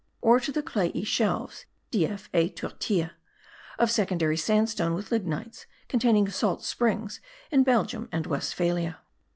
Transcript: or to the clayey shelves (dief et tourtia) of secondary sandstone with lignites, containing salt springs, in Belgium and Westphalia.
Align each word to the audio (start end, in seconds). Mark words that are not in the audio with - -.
or 0.19 0.39
to 0.39 0.51
the 0.51 0.63
clayey 0.63 1.03
shelves 1.03 1.67
(dief 1.91 2.27
et 2.33 2.55
tourtia) 2.55 3.11
of 3.77 3.91
secondary 3.91 4.35
sandstone 4.35 4.95
with 4.95 5.11
lignites, 5.11 5.67
containing 5.87 6.27
salt 6.27 6.63
springs, 6.63 7.19
in 7.51 7.61
Belgium 7.61 8.09
and 8.11 8.25
Westphalia. 8.25 8.97